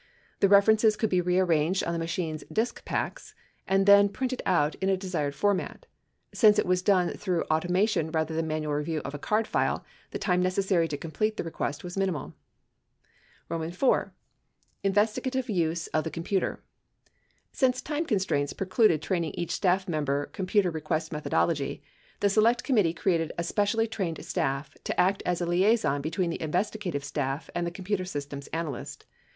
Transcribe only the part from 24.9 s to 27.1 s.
act as a liaison between the investigative